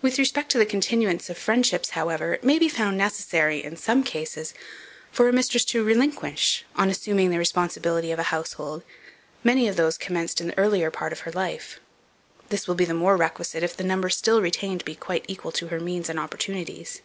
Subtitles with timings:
[0.00, 4.04] With respect to the continuance of friendships, however, it may be found necessary, in some
[4.04, 4.54] cases,
[5.10, 8.84] for a mistress to relinquish, on assuming the responsibility of a household,
[9.42, 11.80] many of those commenced in the earlier part of her life.
[12.48, 15.66] This will be the more requisite, if the number still retained be quite equal to
[15.66, 17.02] her means and opportunities.